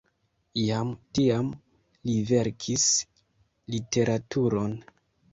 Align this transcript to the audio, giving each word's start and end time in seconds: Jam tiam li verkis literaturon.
Jam 0.59 0.93
tiam 1.17 1.49
li 2.09 2.15
verkis 2.31 2.85
literaturon. 3.75 4.73